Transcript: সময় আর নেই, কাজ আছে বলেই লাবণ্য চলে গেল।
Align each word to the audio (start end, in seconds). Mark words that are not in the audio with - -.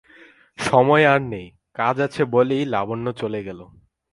সময় 0.59 1.05
আর 1.05 1.21
নেই, 1.21 1.47
কাজ 1.73 1.95
আছে 2.01 2.21
বলেই 2.25 2.63
লাবণ্য 2.65 3.05
চলে 3.11 3.39
গেল। 3.43 3.59